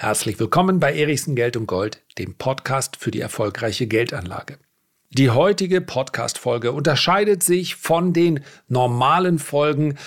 [0.00, 4.58] Herzlich willkommen bei Erichsen Geld und Gold, dem Podcast für die erfolgreiche Geldanlage.
[5.10, 9.98] Die heutige Podcast-Folge unterscheidet sich von den normalen Folgen,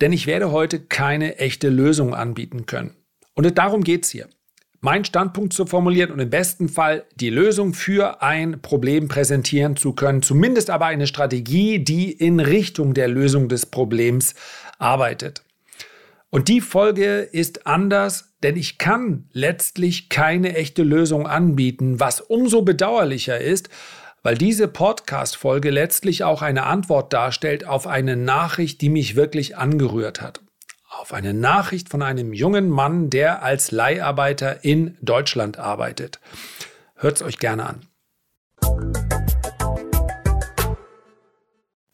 [0.00, 2.96] denn ich werde heute keine echte Lösung anbieten können.
[3.34, 4.26] Und darum geht es hier.
[4.80, 9.92] Mein Standpunkt zu formulieren und im besten Fall die Lösung für ein Problem präsentieren zu
[9.92, 14.34] können, zumindest aber eine Strategie, die in Richtung der Lösung des Problems
[14.78, 15.42] arbeitet.
[16.30, 22.62] Und die Folge ist anders, denn ich kann letztlich keine echte Lösung anbieten, was umso
[22.62, 23.68] bedauerlicher ist,
[24.22, 30.20] weil diese Podcast-Folge letztlich auch eine Antwort darstellt auf eine Nachricht, die mich wirklich angerührt
[30.20, 30.40] hat.
[30.88, 36.20] Auf eine Nachricht von einem jungen Mann, der als Leiharbeiter in Deutschland arbeitet.
[36.94, 37.86] Hört es euch gerne an.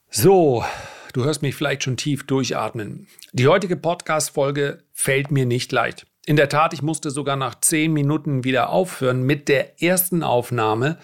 [0.09, 0.63] So,
[1.13, 3.07] Du hörst mich vielleicht schon tief durchatmen.
[3.33, 6.07] Die heutige Podcast-Folge fällt mir nicht leicht.
[6.25, 10.99] In der Tat, ich musste sogar nach zehn Minuten wieder aufhören mit der ersten Aufnahme.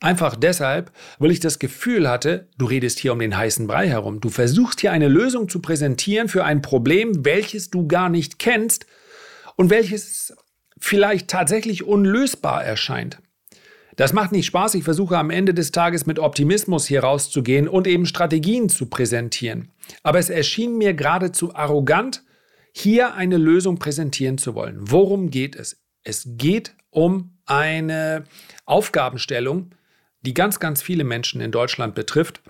[0.00, 4.20] Einfach deshalb, weil ich das Gefühl hatte, du redest hier um den heißen Brei herum.
[4.20, 8.86] Du versuchst hier eine Lösung zu präsentieren für ein Problem, welches du gar nicht kennst
[9.56, 10.34] und welches
[10.78, 13.18] vielleicht tatsächlich unlösbar erscheint.
[13.96, 14.74] Das macht nicht Spaß.
[14.74, 19.70] Ich versuche am Ende des Tages mit Optimismus hier rauszugehen und eben Strategien zu präsentieren.
[20.02, 22.24] Aber es erschien mir geradezu arrogant,
[22.76, 24.76] hier eine Lösung präsentieren zu wollen.
[24.80, 25.80] Worum geht es?
[26.02, 28.24] Es geht um eine
[28.66, 29.70] Aufgabenstellung,
[30.22, 32.42] die ganz, ganz viele Menschen in Deutschland betrifft.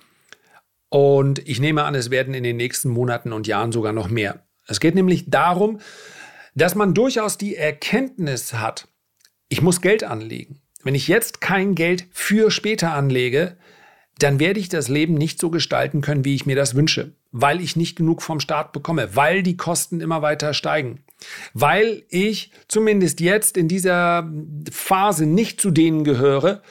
[0.88, 4.46] Und ich nehme an, es werden in den nächsten Monaten und Jahren sogar noch mehr.
[4.66, 5.80] Es geht nämlich darum,
[6.54, 8.88] dass man durchaus die Erkenntnis hat,
[9.48, 10.62] ich muss Geld anlegen.
[10.82, 13.56] Wenn ich jetzt kein Geld für später anlege,
[14.18, 17.60] dann werde ich das Leben nicht so gestalten können, wie ich mir das wünsche, weil
[17.60, 21.02] ich nicht genug vom Staat bekomme, weil die Kosten immer weiter steigen,
[21.52, 24.30] weil ich zumindest jetzt in dieser
[24.70, 26.62] Phase nicht zu denen gehöre,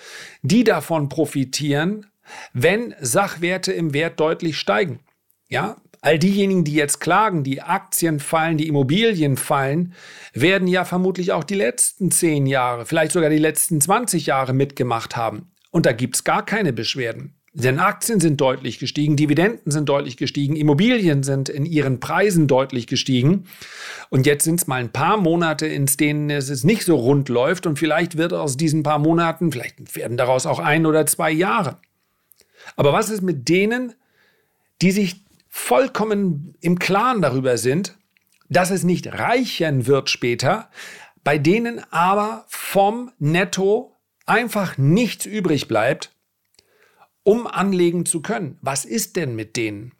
[0.41, 2.05] die davon profitieren,
[2.53, 5.01] wenn Sachwerte im Wert deutlich steigen.
[5.49, 9.93] Ja, All diejenigen, die jetzt klagen, die Aktien fallen, die Immobilien fallen,
[10.33, 15.15] werden ja vermutlich auch die letzten zehn Jahre, vielleicht sogar die letzten 20 Jahre mitgemacht
[15.15, 15.53] haben.
[15.71, 17.35] Und da gibt's gar keine Beschwerden.
[17.55, 22.87] Denn Aktien sind deutlich gestiegen, Dividenden sind deutlich gestiegen, Immobilien sind in ihren Preisen deutlich
[22.87, 23.45] gestiegen.
[24.09, 27.67] Und jetzt sind es mal ein paar Monate, in denen es nicht so rund läuft.
[27.67, 31.77] Und vielleicht wird aus diesen paar Monaten, vielleicht werden daraus auch ein oder zwei Jahre.
[32.75, 33.93] Aber was ist mit denen,
[34.81, 37.95] die sich vollkommen im Klaren darüber sind,
[38.49, 40.69] dass es nicht reichen wird später,
[41.23, 46.11] bei denen aber vom Netto einfach nichts übrig bleibt,
[47.23, 48.57] um anlegen zu können.
[48.61, 49.93] Was ist denn mit denen?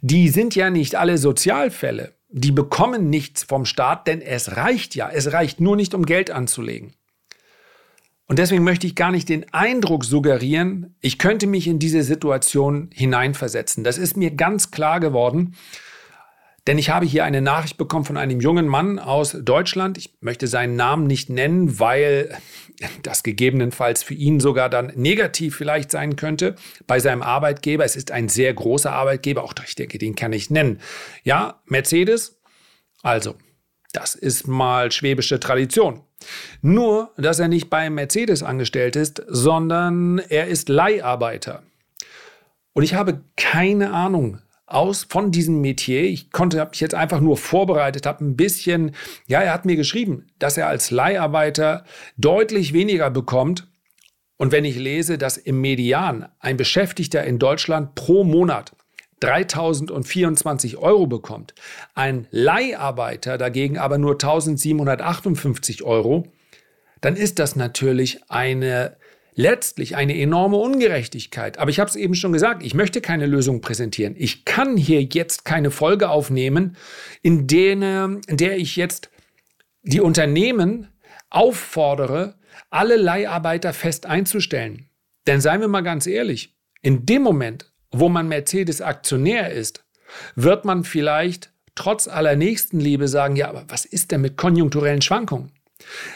[0.00, 2.14] Die sind ja nicht alle Sozialfälle.
[2.28, 5.08] Die bekommen nichts vom Staat, denn es reicht ja.
[5.08, 6.92] Es reicht nur nicht, um Geld anzulegen.
[8.30, 12.88] Und deswegen möchte ich gar nicht den Eindruck suggerieren, ich könnte mich in diese Situation
[12.92, 13.82] hineinversetzen.
[13.82, 15.56] Das ist mir ganz klar geworden,
[16.66, 19.96] denn ich habe hier eine Nachricht bekommen von einem jungen Mann aus Deutschland.
[19.98, 22.36] Ich möchte seinen Namen nicht nennen, weil
[23.02, 26.56] das gegebenenfalls für ihn sogar dann negativ vielleicht sein könnte
[26.86, 27.84] bei seinem Arbeitgeber.
[27.84, 30.80] Es ist ein sehr großer Arbeitgeber, auch ich denke, den kann ich nennen.
[31.24, 32.40] Ja, Mercedes.
[33.02, 33.36] Also,
[33.92, 36.02] das ist mal schwäbische Tradition.
[36.60, 41.62] Nur, dass er nicht bei Mercedes angestellt ist, sondern er ist Leiharbeiter.
[42.72, 44.38] Und ich habe keine Ahnung
[44.70, 46.04] aus von diesem Metier.
[46.04, 48.94] Ich konnte, habe mich jetzt einfach nur vorbereitet, habe ein bisschen,
[49.26, 51.84] ja, er hat mir geschrieben, dass er als Leiharbeiter
[52.16, 53.66] deutlich weniger bekommt.
[54.36, 58.72] Und wenn ich lese, dass im Median ein Beschäftigter in Deutschland pro Monat
[59.20, 61.54] 3024 Euro bekommt,
[61.94, 66.26] ein Leiharbeiter dagegen aber nur 1758 Euro,
[67.00, 68.96] dann ist das natürlich eine
[69.40, 71.58] letztlich eine enorme Ungerechtigkeit.
[71.58, 74.14] Aber ich habe es eben schon gesagt, ich möchte keine Lösung präsentieren.
[74.18, 76.76] Ich kann hier jetzt keine Folge aufnehmen,
[77.22, 79.10] in, denen, in der ich jetzt
[79.82, 80.88] die Unternehmen
[81.30, 82.34] auffordere,
[82.68, 84.88] alle Leiharbeiter fest einzustellen.
[85.26, 89.84] Denn seien wir mal ganz ehrlich, in dem Moment, wo man Mercedes Aktionär ist,
[90.34, 95.52] wird man vielleicht trotz aller Nächstenliebe sagen, ja, aber was ist denn mit konjunkturellen Schwankungen?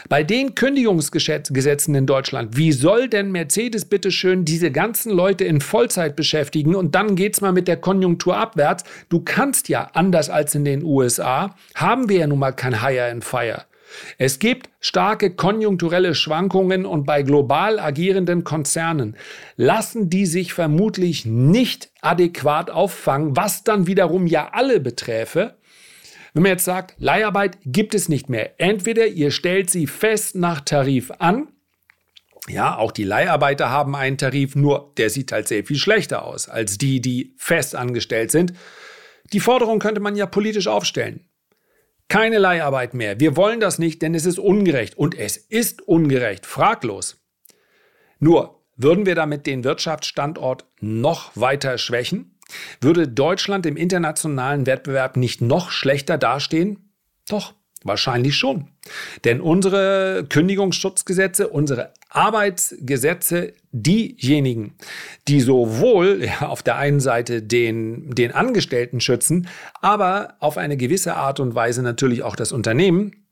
[0.09, 6.15] Bei den Kündigungsgesetzen in Deutschland, wie soll denn Mercedes bitteschön diese ganzen Leute in Vollzeit
[6.15, 8.83] beschäftigen und dann geht's mal mit der Konjunktur abwärts?
[9.09, 13.11] Du kannst ja, anders als in den USA, haben wir ja nun mal kein Hire
[13.11, 13.65] and Fire.
[14.17, 19.15] Es gibt starke konjunkturelle Schwankungen und bei global agierenden Konzernen
[19.55, 25.55] lassen die sich vermutlich nicht adäquat auffangen, was dann wiederum ja alle beträfe,
[26.35, 28.59] Wenn man jetzt sagt, Leiharbeit gibt es nicht mehr.
[28.59, 31.47] Entweder ihr stellt sie fest nach Tarif an,
[32.49, 36.49] ja, auch die Leiharbeiter haben einen Tarif, nur der sieht halt sehr viel schlechter aus
[36.49, 38.53] als die, die fest angestellt sind.
[39.31, 41.27] Die Forderung könnte man ja politisch aufstellen.
[42.09, 43.19] Keine Leiharbeit mehr.
[43.19, 44.97] Wir wollen das nicht, denn es ist ungerecht.
[44.97, 47.25] Und es ist ungerecht, fraglos.
[48.19, 52.34] Nur, würden wir damit den Wirtschaftsstandort noch weiter schwächen?
[52.81, 56.91] Würde Deutschland im internationalen Wettbewerb nicht noch schlechter dastehen?
[57.27, 57.53] Doch,
[57.83, 58.67] wahrscheinlich schon.
[59.23, 64.75] Denn unsere Kündigungsschutzgesetze, unsere Arbeitsgesetze, diejenigen,
[65.27, 69.47] die sowohl ja, auf der einen Seite den, den Angestellten schützen,
[69.81, 73.27] aber auf eine gewisse Art und Weise natürlich auch das Unternehmen,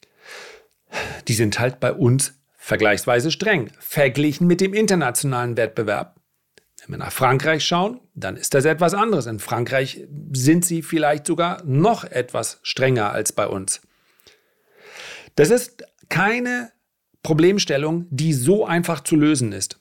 [1.28, 6.16] die sind halt bei uns vergleichsweise streng, verglichen mit dem internationalen Wettbewerb.
[6.86, 9.26] Wenn wir nach Frankreich schauen, dann ist das etwas anderes.
[9.26, 13.82] In Frankreich sind sie vielleicht sogar noch etwas strenger als bei uns.
[15.36, 16.72] Das ist keine
[17.24, 19.80] Problemstellung, die so einfach zu lösen ist.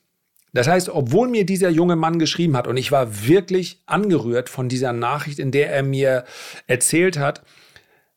[0.52, 4.68] Das heißt, obwohl mir dieser junge Mann geschrieben hat und ich war wirklich angerührt von
[4.68, 6.24] dieser Nachricht, in der er mir
[6.66, 7.42] erzählt hat,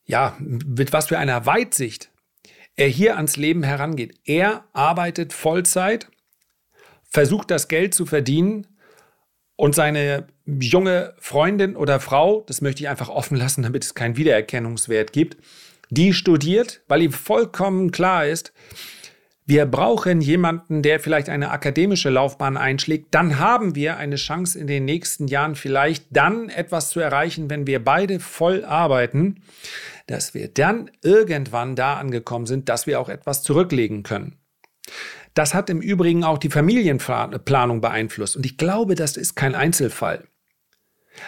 [0.04, 2.10] ja, mit was für einer Weitsicht
[2.76, 4.20] er hier ans Leben herangeht.
[4.24, 6.08] Er arbeitet Vollzeit,
[7.08, 8.66] versucht das Geld zu verdienen
[9.56, 14.16] und seine junge Freundin oder Frau, das möchte ich einfach offen lassen, damit es keinen
[14.16, 15.36] Wiedererkennungswert gibt,
[15.90, 18.52] die studiert, weil ihm vollkommen klar ist,
[19.48, 23.14] wir brauchen jemanden, der vielleicht eine akademische Laufbahn einschlägt.
[23.14, 27.64] Dann haben wir eine Chance in den nächsten Jahren vielleicht dann etwas zu erreichen, wenn
[27.64, 29.36] wir beide voll arbeiten,
[30.08, 34.36] dass wir dann irgendwann da angekommen sind, dass wir auch etwas zurücklegen können.
[35.36, 38.36] Das hat im Übrigen auch die Familienplanung beeinflusst.
[38.36, 40.26] Und ich glaube, das ist kein Einzelfall.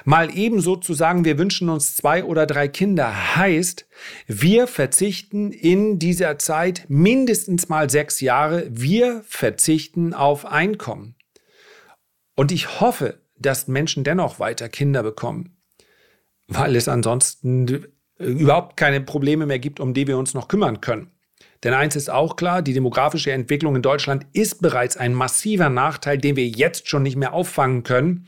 [0.04, 3.86] Mal ebenso zu sagen, wir wünschen uns zwei oder drei Kinder, heißt,
[4.26, 11.14] wir verzichten in dieser Zeit mindestens mal sechs Jahre, wir verzichten auf Einkommen.
[12.34, 15.58] Und ich hoffe, dass Menschen dennoch weiter Kinder bekommen,
[16.46, 21.10] weil es ansonsten überhaupt keine Probleme mehr gibt, um die wir uns noch kümmern können.
[21.64, 26.18] Denn eins ist auch klar, die demografische Entwicklung in Deutschland ist bereits ein massiver Nachteil,
[26.18, 28.26] den wir jetzt schon nicht mehr auffangen können.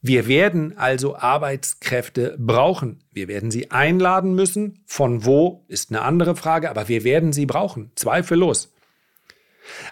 [0.00, 3.00] Wir werden also Arbeitskräfte brauchen.
[3.12, 4.82] Wir werden sie einladen müssen.
[4.86, 8.72] Von wo ist eine andere Frage, aber wir werden sie brauchen, zweifellos.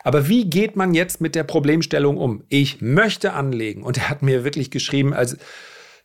[0.03, 2.45] Aber wie geht man jetzt mit der Problemstellung um?
[2.49, 5.37] Ich möchte anlegen und er hat mir wirklich geschrieben, also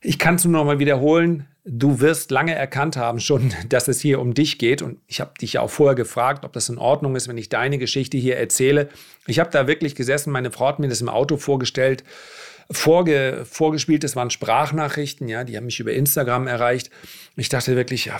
[0.01, 3.99] ich kann es nur noch mal wiederholen, du wirst lange erkannt haben schon, dass es
[3.99, 6.77] hier um dich geht und ich habe dich ja auch vorher gefragt, ob das in
[6.77, 8.89] Ordnung ist, wenn ich deine Geschichte hier erzähle.
[9.27, 12.03] Ich habe da wirklich gesessen, meine Frau hat mir das im Auto vorgestellt
[12.71, 14.03] vorge, vorgespielt.
[14.03, 16.89] Das waren Sprachnachrichten, ja, die haben mich über Instagram erreicht.
[17.35, 18.19] Ich dachte wirklich, ja,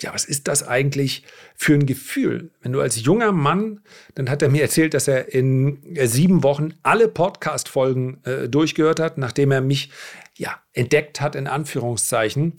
[0.00, 1.22] ja, was ist das eigentlich
[1.54, 2.50] für ein Gefühl?
[2.60, 3.80] Wenn du als junger Mann,
[4.16, 8.98] dann hat er mir erzählt, dass er in äh, sieben Wochen alle Podcast-Folgen äh, durchgehört
[8.98, 9.90] hat, nachdem er mich
[10.36, 12.58] ja entdeckt hat, in Anführungszeichen,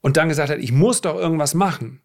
[0.00, 2.02] und dann gesagt hat, ich muss doch irgendwas machen.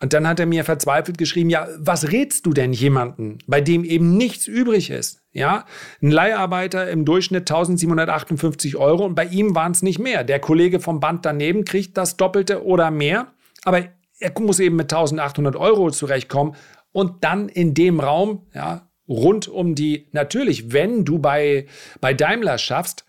[0.00, 3.84] Und dann hat er mir verzweifelt geschrieben, ja, was rätst du denn jemanden, bei dem
[3.84, 5.22] eben nichts übrig ist?
[5.32, 5.64] Ja,
[6.00, 10.22] ein Leiharbeiter im Durchschnitt 1758 Euro und bei ihm waren es nicht mehr.
[10.22, 13.32] Der Kollege vom Band daneben kriegt das Doppelte oder mehr,
[13.64, 13.86] aber
[14.20, 16.54] er muss eben mit 1800 Euro zurechtkommen
[16.92, 21.66] und dann in dem Raum, ja, rund um die, natürlich, wenn du bei,
[22.00, 23.04] bei Daimler schaffst,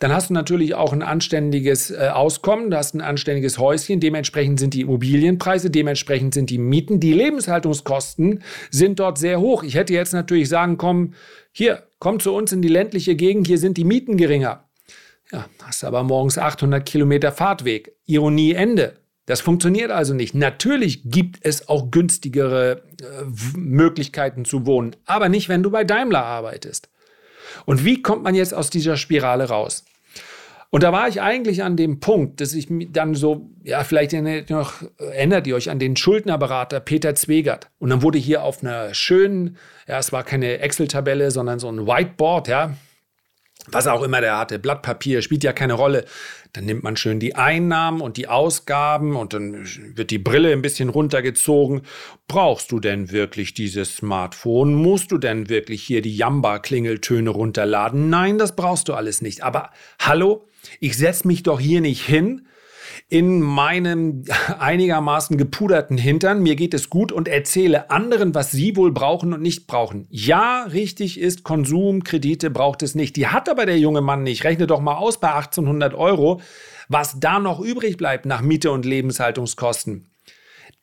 [0.00, 4.58] dann hast du natürlich auch ein anständiges äh, Auskommen, du hast ein anständiges Häuschen, dementsprechend
[4.58, 9.62] sind die Immobilienpreise, dementsprechend sind die Mieten, die Lebenshaltungskosten sind dort sehr hoch.
[9.62, 11.12] Ich hätte jetzt natürlich sagen, komm,
[11.52, 14.64] hier, komm zu uns in die ländliche Gegend, hier sind die Mieten geringer.
[15.32, 17.92] Ja, hast aber morgens 800 Kilometer Fahrtweg.
[18.06, 18.94] Ironie Ende.
[19.26, 20.34] Das funktioniert also nicht.
[20.34, 26.24] Natürlich gibt es auch günstigere äh, Möglichkeiten zu wohnen, aber nicht, wenn du bei Daimler
[26.24, 26.88] arbeitest.
[27.66, 29.84] Und wie kommt man jetzt aus dieser Spirale raus?
[30.72, 34.12] Und da war ich eigentlich an dem Punkt, dass ich dann so, ja, vielleicht
[34.50, 37.68] noch, erinnert ihr euch an den Schuldnerberater Peter Zwegert.
[37.80, 39.56] Und dann wurde hier auf einer schönen,
[39.88, 42.74] ja, es war keine Excel-Tabelle, sondern so ein Whiteboard, ja,
[43.68, 46.04] was auch immer der hatte, Blatt Papier, spielt ja keine Rolle.
[46.52, 50.62] Dann nimmt man schön die Einnahmen und die Ausgaben und dann wird die Brille ein
[50.62, 51.82] bisschen runtergezogen.
[52.26, 54.74] Brauchst du denn wirklich dieses Smartphone?
[54.74, 58.10] Musst du denn wirklich hier die Jamba-Klingeltöne runterladen?
[58.10, 59.42] Nein, das brauchst du alles nicht.
[59.42, 60.48] Aber hallo,
[60.80, 62.46] ich setze mich doch hier nicht hin
[63.10, 64.24] in meinem
[64.58, 69.42] einigermaßen gepuderten Hintern, mir geht es gut und erzähle anderen, was sie wohl brauchen und
[69.42, 70.06] nicht brauchen.
[70.08, 73.16] Ja, richtig ist, Konsumkredite braucht es nicht.
[73.16, 74.44] Die hat aber der junge Mann nicht.
[74.44, 76.40] Rechne doch mal aus bei 1800 Euro,
[76.88, 80.06] was da noch übrig bleibt nach Miete und Lebenshaltungskosten.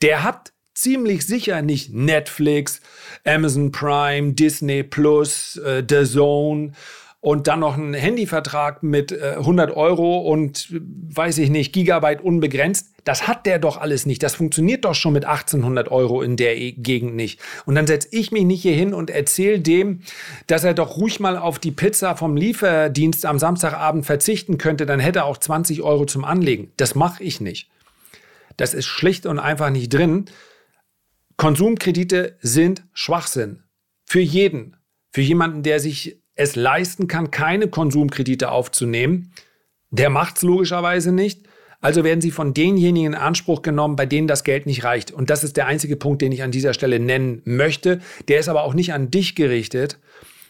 [0.03, 2.81] der hat ziemlich sicher nicht Netflix,
[3.25, 6.73] Amazon Prime, Disney Plus, äh, The Zone
[7.19, 12.93] und dann noch einen Handyvertrag mit äh, 100 Euro und weiß ich nicht, Gigabyte unbegrenzt.
[13.03, 14.21] Das hat der doch alles nicht.
[14.21, 17.39] Das funktioniert doch schon mit 1800 Euro in der e Gegend nicht.
[17.65, 20.01] Und dann setze ich mich nicht hier hin und erzähle dem,
[20.45, 24.85] dass er doch ruhig mal auf die Pizza vom Lieferdienst am Samstagabend verzichten könnte.
[24.85, 26.71] Dann hätte er auch 20 Euro zum Anlegen.
[26.77, 27.69] Das mache ich nicht.
[28.57, 30.25] Das ist schlicht und einfach nicht drin.
[31.37, 33.63] Konsumkredite sind Schwachsinn.
[34.05, 34.75] Für jeden.
[35.11, 39.33] Für jemanden, der sich es leisten kann, keine Konsumkredite aufzunehmen,
[39.89, 41.41] der macht es logischerweise nicht.
[41.79, 45.11] Also werden sie von denjenigen in Anspruch genommen, bei denen das Geld nicht reicht.
[45.11, 47.99] Und das ist der einzige Punkt, den ich an dieser Stelle nennen möchte.
[48.27, 49.99] Der ist aber auch nicht an dich gerichtet,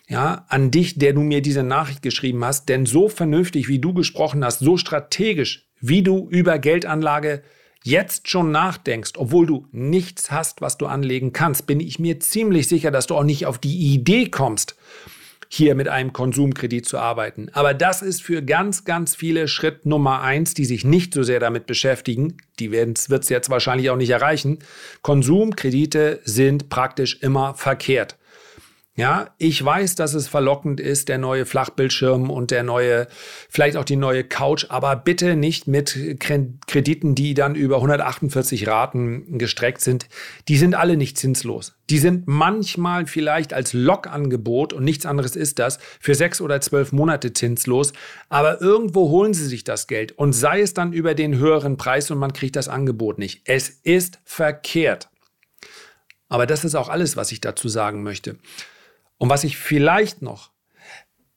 [0.08, 2.70] ja, an dich, der du mir diese Nachricht geschrieben hast.
[2.70, 7.44] Denn so vernünftig, wie du gesprochen hast, so strategisch, wie du über Geldanlage
[7.84, 12.68] jetzt schon nachdenkst, obwohl du nichts hast, was du anlegen kannst, bin ich mir ziemlich
[12.68, 14.76] sicher, dass du auch nicht auf die Idee kommst,
[15.50, 17.50] hier mit einem Konsumkredit zu arbeiten.
[17.54, 21.40] Aber das ist für ganz, ganz viele Schritt Nummer eins, die sich nicht so sehr
[21.40, 22.38] damit beschäftigen.
[22.60, 24.60] Die wird es jetzt wahrscheinlich auch nicht erreichen.
[25.02, 28.17] Konsumkredite sind praktisch immer verkehrt.
[28.98, 33.08] Ja, ich weiß, dass es verlockend ist, der neue Flachbildschirm und der neue,
[33.48, 39.38] vielleicht auch die neue Couch, aber bitte nicht mit Krediten, die dann über 148 Raten
[39.38, 40.10] gestreckt sind.
[40.48, 41.76] Die sind alle nicht zinslos.
[41.92, 46.92] Die sind manchmal vielleicht als Lokangebot und nichts anderes ist das für sechs oder zwölf
[46.92, 47.94] Monate zinslos.
[48.30, 52.10] Aber irgendwo holen sie sich das Geld und sei es dann über den höheren Preis
[52.10, 53.44] und man kriegt das Angebot nicht.
[53.46, 55.08] Es ist verkehrt.
[56.30, 58.38] Aber das ist auch alles, was ich dazu sagen möchte.
[59.18, 60.52] Und was ich vielleicht noch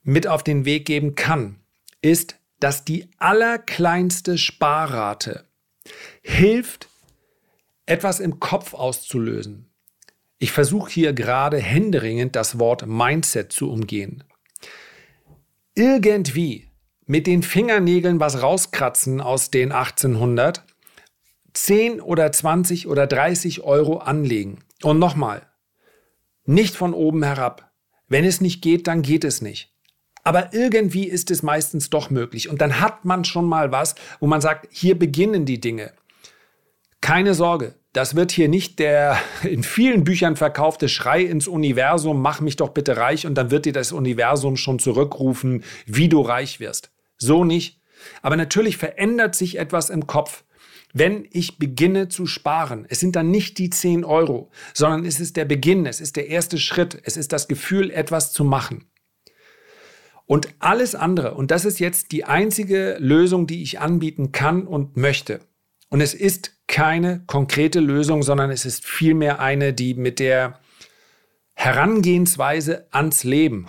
[0.02, 1.60] mit auf den Weg geben kann,
[2.02, 5.46] ist, dass die allerkleinste Sparrate
[6.22, 6.88] hilft,
[7.86, 9.70] etwas im Kopf auszulösen.
[10.38, 14.24] Ich versuche hier gerade händeringend das Wort Mindset zu umgehen.
[15.74, 16.70] Irgendwie
[17.06, 20.64] mit den Fingernägeln was rauskratzen aus den 1800,
[21.52, 24.60] 10 oder 20 oder 30 Euro anlegen.
[24.82, 25.46] Und nochmal,
[26.44, 27.69] nicht von oben herab.
[28.10, 29.72] Wenn es nicht geht, dann geht es nicht.
[30.22, 32.50] Aber irgendwie ist es meistens doch möglich.
[32.50, 35.92] Und dann hat man schon mal was, wo man sagt, hier beginnen die Dinge.
[37.00, 42.40] Keine Sorge, das wird hier nicht der in vielen Büchern verkaufte Schrei ins Universum, mach
[42.40, 46.60] mich doch bitte reich und dann wird dir das Universum schon zurückrufen, wie du reich
[46.60, 46.90] wirst.
[47.16, 47.80] So nicht.
[48.22, 50.42] Aber natürlich verändert sich etwas im Kopf
[50.92, 52.86] wenn ich beginne zu sparen.
[52.88, 56.28] Es sind dann nicht die 10 Euro, sondern es ist der Beginn, es ist der
[56.28, 58.86] erste Schritt, es ist das Gefühl, etwas zu machen.
[60.26, 64.96] Und alles andere, und das ist jetzt die einzige Lösung, die ich anbieten kann und
[64.96, 65.40] möchte.
[65.88, 70.60] Und es ist keine konkrete Lösung, sondern es ist vielmehr eine, die mit der
[71.54, 73.66] Herangehensweise ans Leben,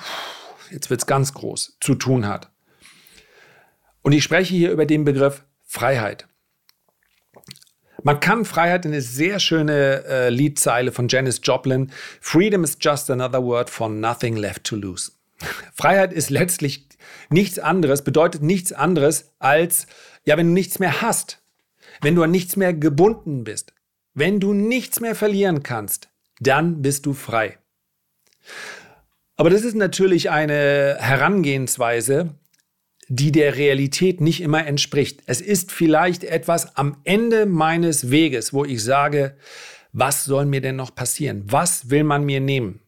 [0.69, 2.51] jetzt wird es ganz groß, zu tun hat.
[4.03, 6.27] Und ich spreche hier über den Begriff Freiheit.
[8.03, 11.91] Man kann Freiheit in eine sehr schöne äh, Liedzeile von Janis Joplin.
[12.19, 15.11] Freedom is just another word for nothing left to lose.
[15.73, 16.87] Freiheit ist letztlich
[17.29, 19.87] nichts anderes, bedeutet nichts anderes als,
[20.25, 21.41] ja, wenn du nichts mehr hast,
[22.01, 23.73] wenn du an nichts mehr gebunden bist,
[24.13, 27.57] wenn du nichts mehr verlieren kannst, dann bist du frei.
[29.35, 32.35] Aber das ist natürlich eine Herangehensweise,
[33.13, 35.21] die der Realität nicht immer entspricht.
[35.25, 39.35] Es ist vielleicht etwas am Ende meines Weges, wo ich sage,
[39.91, 41.43] was soll mir denn noch passieren?
[41.45, 42.79] Was will man mir nehmen?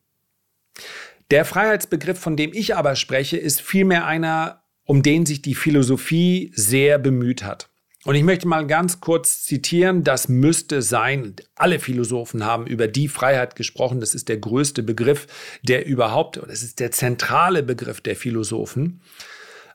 [1.29, 6.53] Der Freiheitsbegriff, von dem ich aber spreche, ist vielmehr einer, um den sich die Philosophie
[6.55, 7.69] sehr bemüht hat.
[8.05, 13.09] Und ich möchte mal ganz kurz zitieren, das müsste sein, alle Philosophen haben über die
[13.09, 15.27] Freiheit gesprochen, das ist der größte Begriff,
[15.63, 19.01] der überhaupt, das ist der zentrale Begriff der Philosophen.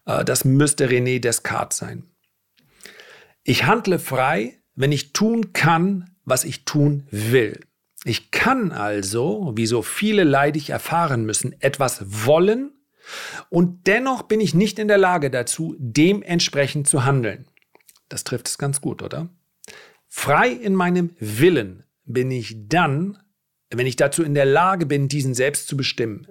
[0.09, 2.05] Äh, das müsste René Descartes sein.
[3.45, 7.61] Ich handle frei, wenn ich tun kann, was ich tun will.
[8.05, 12.73] Ich kann also, wie so viele leidig erfahren müssen, etwas wollen
[13.50, 17.47] und dennoch bin ich nicht in der Lage dazu, dementsprechend zu handeln.
[18.09, 19.29] Das trifft es ganz gut, oder?
[20.09, 23.19] Frei in meinem Willen bin ich dann,
[23.71, 26.27] wenn ich dazu in der Lage bin, diesen selbst zu bestimmen.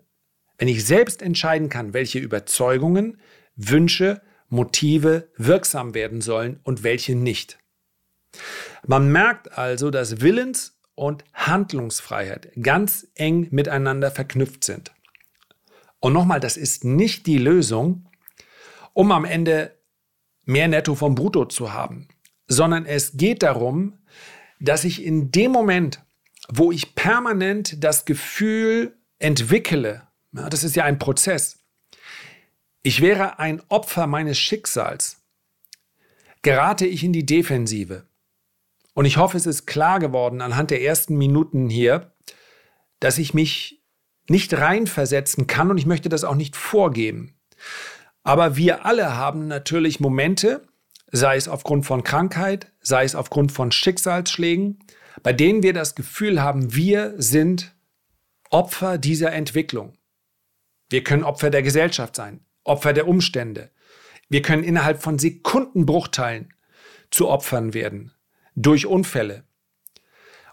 [0.57, 3.19] Wenn ich selbst entscheiden kann, welche Überzeugungen,
[3.57, 7.59] Wünsche, Motive wirksam werden sollen und welche nicht.
[8.85, 14.93] Man merkt also, dass Willens- und Handlungsfreiheit ganz eng miteinander verknüpft sind.
[15.99, 18.07] Und nochmal, das ist nicht die Lösung,
[18.93, 19.75] um am Ende
[20.45, 22.07] mehr Netto vom Brutto zu haben,
[22.47, 23.97] sondern es geht darum,
[24.59, 26.01] dass ich in dem Moment,
[26.49, 31.56] wo ich permanent das Gefühl entwickle, ja, das ist ja ein Prozess,
[32.87, 35.21] ich wäre ein Opfer meines Schicksals,
[36.41, 38.07] gerate ich in die Defensive.
[38.93, 42.13] Und ich hoffe, es ist klar geworden anhand der ersten Minuten hier,
[43.01, 43.83] dass ich mich
[44.29, 47.35] nicht reinversetzen kann und ich möchte das auch nicht vorgeben.
[48.23, 50.65] Aber wir alle haben natürlich Momente,
[51.11, 54.79] sei es aufgrund von Krankheit, sei es aufgrund von Schicksalsschlägen,
[55.23, 57.75] bei denen wir das Gefühl haben, wir sind
[58.49, 59.91] Opfer dieser Entwicklung.
[60.89, 63.71] Wir können Opfer der Gesellschaft sein, Opfer der Umstände.
[64.29, 66.53] Wir können innerhalb von Sekundenbruchteilen
[67.11, 68.11] zu Opfern werden
[68.55, 69.43] durch Unfälle.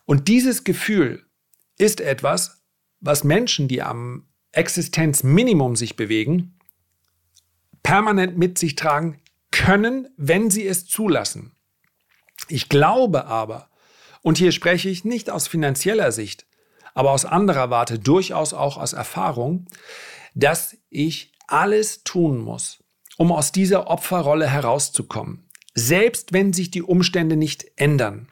[0.04, 1.24] Und dieses Gefühl
[1.78, 2.62] ist etwas,
[3.00, 6.58] was Menschen, die am Existenzminimum sich bewegen,
[7.82, 11.52] permanent mit sich tragen können, wenn sie es zulassen.
[12.48, 13.70] Ich glaube aber,
[14.22, 16.46] und hier spreche ich nicht aus finanzieller Sicht,
[16.94, 19.66] aber aus anderer Warte, durchaus auch aus Erfahrung,
[20.34, 22.82] dass ich alles tun muss,
[23.16, 28.28] um aus dieser Opferrolle herauszukommen, selbst wenn sich die Umstände nicht ändern.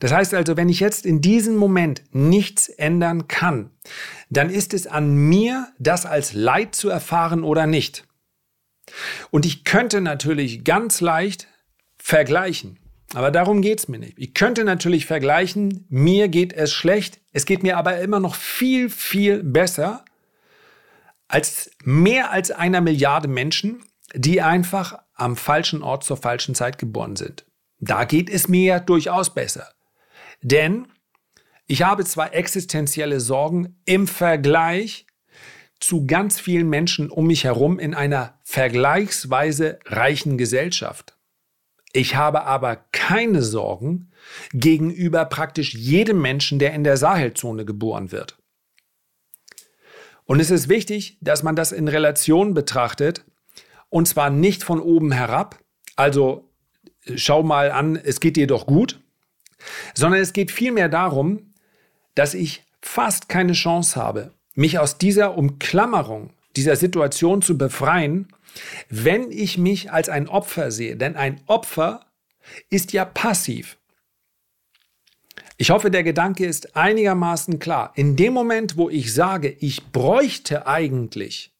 [0.00, 3.70] Das heißt also, wenn ich jetzt in diesem Moment nichts ändern kann,
[4.28, 8.06] dann ist es an mir, das als Leid zu erfahren oder nicht.
[9.30, 11.48] Und ich könnte natürlich ganz leicht
[11.96, 12.78] vergleichen.
[13.14, 14.18] Aber darum geht es mir nicht.
[14.18, 18.88] Ich könnte natürlich vergleichen, mir geht es schlecht, es geht mir aber immer noch viel,
[18.88, 20.04] viel besser
[21.32, 23.82] als mehr als einer Milliarde Menschen,
[24.14, 27.46] die einfach am falschen Ort zur falschen Zeit geboren sind.
[27.78, 29.68] Da geht es mir durchaus besser.
[30.42, 30.88] Denn
[31.66, 35.06] ich habe zwar existenzielle Sorgen im Vergleich
[35.80, 41.16] zu ganz vielen Menschen um mich herum in einer vergleichsweise reichen Gesellschaft.
[41.94, 44.12] Ich habe aber keine Sorgen
[44.52, 48.41] gegenüber praktisch jedem Menschen, der in der Sahelzone geboren wird.
[50.24, 53.24] Und es ist wichtig, dass man das in Relation betrachtet,
[53.88, 55.58] und zwar nicht von oben herab,
[55.96, 56.50] also
[57.14, 59.00] schau mal an, es geht dir doch gut,
[59.94, 61.52] sondern es geht vielmehr darum,
[62.14, 68.28] dass ich fast keine Chance habe, mich aus dieser Umklammerung, dieser Situation zu befreien,
[68.88, 70.96] wenn ich mich als ein Opfer sehe.
[70.96, 72.06] Denn ein Opfer
[72.70, 73.78] ist ja passiv.
[75.62, 77.92] Ich hoffe, der Gedanke ist einigermaßen klar.
[77.94, 81.52] In dem Moment, wo ich sage, ich bräuchte eigentlich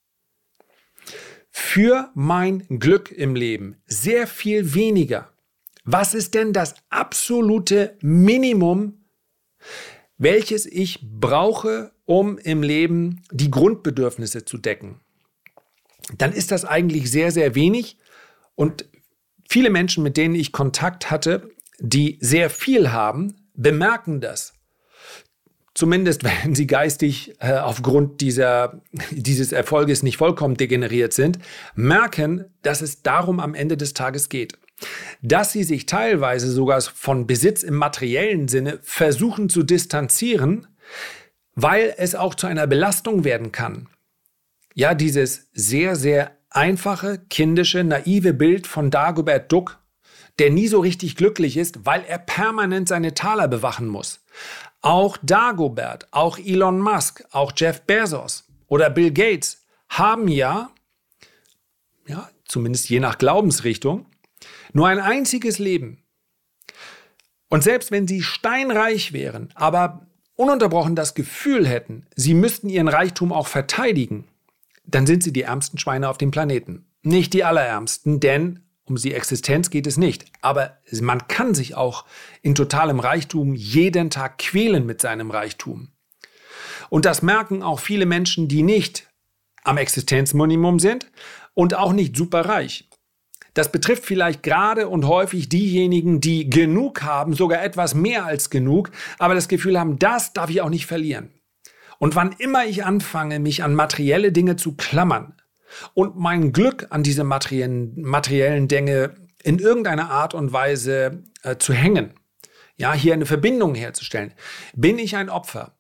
[1.53, 5.31] für mein Glück im Leben sehr viel weniger.
[5.85, 9.05] Was ist denn das absolute Minimum,
[10.19, 15.01] welches ich brauche, um im Leben die Grundbedürfnisse zu decken?
[16.19, 17.99] Dann ist das eigentlich sehr, sehr wenig.
[18.57, 18.85] Und
[19.49, 24.55] viele Menschen, mit denen ich Kontakt hatte, die sehr viel haben, bemerken das.
[25.75, 31.39] Zumindest wenn sie geistig äh, aufgrund dieser, dieses Erfolges nicht vollkommen degeneriert sind,
[31.75, 34.59] merken, dass es darum am Ende des Tages geht.
[35.23, 40.67] Dass sie sich teilweise sogar von Besitz im materiellen Sinne versuchen zu distanzieren,
[41.55, 43.89] weil es auch zu einer Belastung werden kann.
[44.75, 49.82] Ja, dieses sehr, sehr einfache, kindische, naive Bild von Dagobert Duck
[50.39, 54.25] der nie so richtig glücklich ist, weil er permanent seine Taler bewachen muss.
[54.81, 60.71] Auch Dagobert, auch Elon Musk, auch Jeff Bezos oder Bill Gates haben ja,
[62.07, 64.07] ja, zumindest je nach Glaubensrichtung,
[64.73, 66.03] nur ein einziges Leben.
[67.49, 73.33] Und selbst wenn sie steinreich wären, aber ununterbrochen das Gefühl hätten, sie müssten ihren Reichtum
[73.33, 74.27] auch verteidigen,
[74.85, 76.87] dann sind sie die ärmsten Schweine auf dem Planeten.
[77.03, 78.61] Nicht die allerärmsten, denn
[78.93, 80.27] um die Existenz geht es nicht.
[80.43, 82.05] Aber man kann sich auch
[82.43, 85.89] in totalem Reichtum jeden Tag quälen mit seinem Reichtum.
[86.91, 89.09] Und das merken auch viele Menschen, die nicht
[89.65, 91.11] am Existenzminimum sind
[91.55, 92.89] und auch nicht superreich.
[93.55, 98.91] Das betrifft vielleicht gerade und häufig diejenigen, die genug haben, sogar etwas mehr als genug,
[99.19, 101.31] aber das Gefühl haben, das darf ich auch nicht verlieren.
[101.99, 105.37] Und wann immer ich anfange, mich an materielle Dinge zu klammern,
[105.95, 111.73] und mein Glück an diese materiellen, materiellen Dinge in irgendeiner Art und Weise äh, zu
[111.73, 112.15] hängen,
[112.77, 114.35] ja, hier eine Verbindung herzustellen,
[114.75, 115.77] bin ich ein Opfer.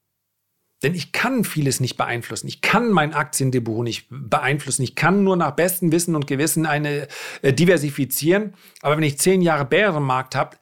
[0.83, 2.49] Denn ich kann vieles nicht beeinflussen.
[2.49, 4.83] Ich kann mein Aktiendepot nicht beeinflussen.
[4.83, 7.07] Ich kann nur nach bestem Wissen und Gewissen eine
[7.43, 8.55] äh, diversifizieren.
[8.81, 10.57] Aber wenn ich zehn Jahre Bärenmarkt habe,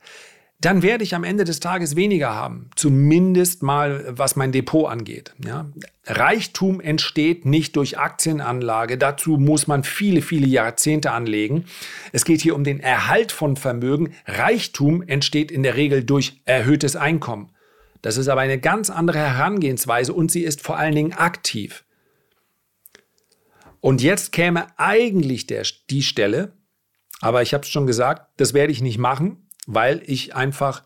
[0.60, 2.70] dann werde ich am Ende des Tages weniger haben.
[2.76, 5.34] Zumindest mal, was mein Depot angeht.
[5.42, 5.70] Ja.
[6.04, 8.98] Reichtum entsteht nicht durch Aktienanlage.
[8.98, 11.64] Dazu muss man viele, viele Jahrzehnte anlegen.
[12.12, 14.14] Es geht hier um den Erhalt von Vermögen.
[14.26, 17.52] Reichtum entsteht in der Regel durch erhöhtes Einkommen.
[18.02, 21.84] Das ist aber eine ganz andere Herangehensweise und sie ist vor allen Dingen aktiv.
[23.80, 26.52] Und jetzt käme eigentlich der, die Stelle,
[27.20, 30.82] aber ich habe es schon gesagt, das werde ich nicht machen, weil ich einfach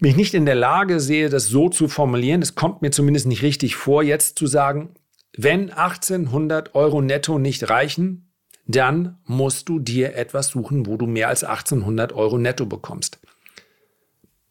[0.00, 2.42] mich nicht in der Lage sehe, das so zu formulieren.
[2.42, 4.94] Es kommt mir zumindest nicht richtig vor, jetzt zu sagen,
[5.36, 8.32] wenn 1800 Euro netto nicht reichen,
[8.66, 13.18] dann musst du dir etwas suchen, wo du mehr als 1800 Euro netto bekommst.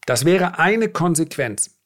[0.06, 1.78] Das wäre eine Konsequenz.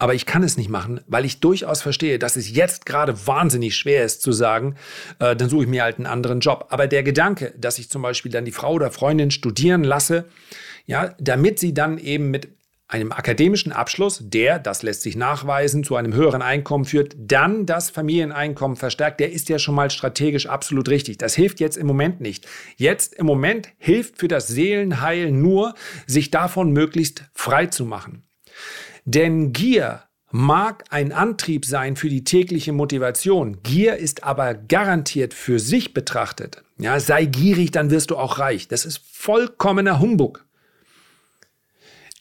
[0.00, 3.76] Aber ich kann es nicht machen, weil ich durchaus verstehe, dass es jetzt gerade wahnsinnig
[3.76, 4.76] schwer ist zu sagen,
[5.18, 6.66] äh, dann suche ich mir halt einen anderen Job.
[6.70, 10.26] Aber der Gedanke, dass ich zum Beispiel dann die Frau oder Freundin studieren lasse,
[10.86, 12.48] ja, damit sie dann eben mit
[12.86, 17.90] einem akademischen Abschluss, der, das lässt sich nachweisen, zu einem höheren Einkommen führt, dann das
[17.90, 21.18] Familieneinkommen verstärkt, der ist ja schon mal strategisch absolut richtig.
[21.18, 22.48] Das hilft jetzt im Moment nicht.
[22.76, 25.74] Jetzt im Moment hilft für das Seelenheil nur,
[26.06, 28.22] sich davon möglichst frei zu machen.
[29.08, 33.62] Denn Gier mag ein Antrieb sein für die tägliche Motivation.
[33.62, 36.62] Gier ist aber garantiert für sich betrachtet.
[36.78, 38.68] Ja, sei gierig, dann wirst du auch reich.
[38.68, 40.44] Das ist vollkommener Humbug.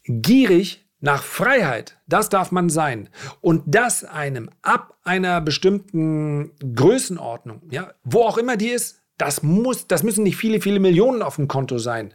[0.06, 3.10] Gierig nach Freiheit, das darf man sein.
[3.42, 9.88] Und das einem ab einer bestimmten Größenordnung, ja, wo auch immer die ist, das muss,
[9.88, 12.14] das müssen nicht viele, viele Millionen auf dem Konto sein.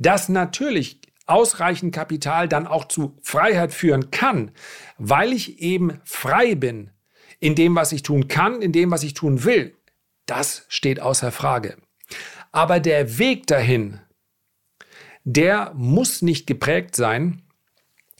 [0.00, 4.50] Das natürlich ausreichend Kapital dann auch zu Freiheit führen kann,
[4.96, 6.90] weil ich eben frei bin
[7.40, 9.76] in dem, was ich tun kann, in dem, was ich tun will,
[10.26, 11.76] das steht außer Frage.
[12.52, 14.00] Aber der Weg dahin,
[15.24, 17.42] der muss nicht geprägt sein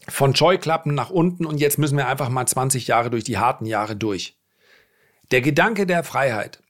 [0.08, 3.66] von Scheuklappen nach unten und jetzt müssen wir einfach mal 20 Jahre durch die harten
[3.66, 4.38] Jahre durch.
[5.30, 6.62] Der Gedanke der Freiheit,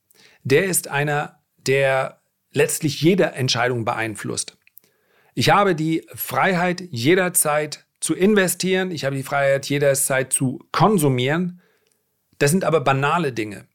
[0.42, 2.20] der ist einer, der
[2.52, 4.57] letztlich jede Entscheidung beeinflusst.
[5.38, 11.60] Ich habe die Freiheit jederzeit zu investieren, ich habe die Freiheit jederzeit zu konsumieren.
[12.40, 13.68] Das sind aber banale Dinge.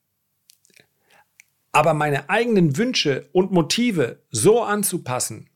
[1.72, 5.50] Aber meine eigenen Wünsche und Motive so anzupassen,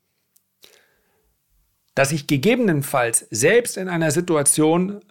[1.93, 5.01] dass ich gegebenenfalls selbst in einer Situation,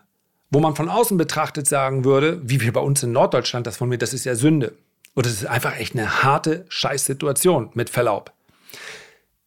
[0.51, 3.91] wo man von außen betrachtet sagen würde, wie wir bei uns in Norddeutschland das von
[3.91, 4.73] mir, das ist ja Sünde.
[5.13, 8.33] Und es ist einfach echt eine harte Scheißsituation mit Verlaub.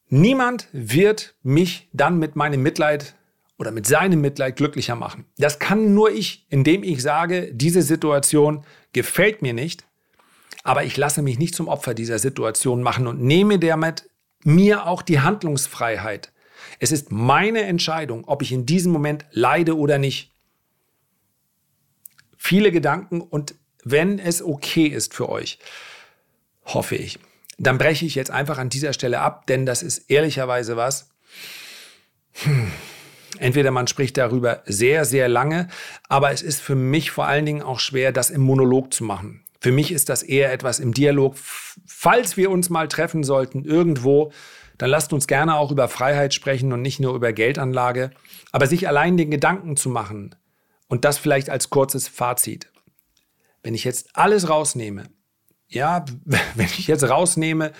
[0.10, 3.16] Niemand wird mich dann mit meinem Mitleid
[3.60, 5.26] oder mit seinem Mitleid glücklicher machen.
[5.38, 9.86] Das kann nur ich, indem ich sage, diese Situation gefällt mir nicht,
[10.64, 14.10] aber ich lasse mich nicht zum Opfer dieser Situation machen und nehme damit
[14.44, 16.32] mir auch die Handlungsfreiheit.
[16.80, 20.32] Es ist meine Entscheidung, ob ich in diesem Moment leide oder nicht.
[22.38, 25.60] Viele Gedanken und wenn es okay ist für euch,
[26.66, 27.20] hoffe ich,
[27.60, 31.10] dann breche ich jetzt einfach an dieser Stelle ab, denn das ist ehrlicherweise was.
[32.34, 32.72] Hm.
[33.38, 35.68] Entweder man spricht darüber sehr, sehr lange,
[36.08, 39.44] aber es ist für mich vor allen Dingen auch schwer, das im Monolog zu machen.
[39.62, 41.36] Für mich ist das eher etwas im Dialog.
[41.86, 44.32] Falls wir uns mal treffen sollten, irgendwo,
[44.78, 48.12] dann lasst uns gerne auch über Freiheit sprechen und nicht nur über Geldanlage.
[48.52, 50.36] Aber sich allein den Gedanken zu machen
[50.88, 52.72] und das vielleicht als kurzes Fazit.
[53.62, 55.04] Wenn ich jetzt alles rausnehme,
[55.70, 57.72] ja, wenn ich jetzt rausnehme,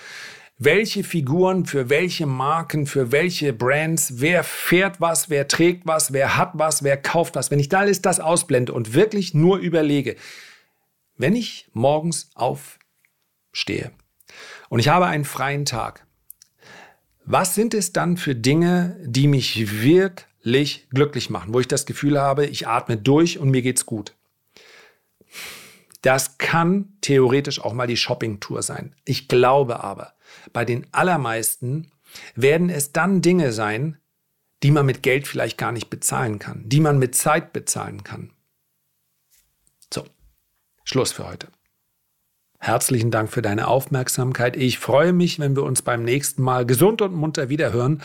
[0.62, 6.36] welche Figuren für welche Marken, für welche Brands, wer fährt was, wer trägt was, wer
[6.36, 7.50] hat was, wer kauft was.
[7.50, 10.16] Wenn ich da alles das ausblende und wirklich nur überlege,
[11.16, 13.90] wenn ich morgens aufstehe
[14.68, 16.06] und ich habe einen freien Tag,
[17.24, 22.20] was sind es dann für Dinge, die mich wirklich glücklich machen, wo ich das Gefühl
[22.20, 24.14] habe, ich atme durch und mir geht's gut?
[26.02, 28.94] Das kann theoretisch auch mal die Shoppingtour sein.
[29.04, 30.14] Ich glaube aber,
[30.52, 31.90] bei den allermeisten
[32.34, 33.98] werden es dann Dinge sein,
[34.62, 38.30] die man mit Geld vielleicht gar nicht bezahlen kann, die man mit Zeit bezahlen kann.
[39.92, 40.04] So,
[40.84, 41.48] Schluss für heute.
[42.58, 44.54] Herzlichen Dank für deine Aufmerksamkeit.
[44.54, 48.02] Ich freue mich, wenn wir uns beim nächsten Mal gesund und munter wiederhören.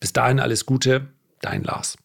[0.00, 1.06] Bis dahin alles Gute,
[1.40, 1.96] dein Lars.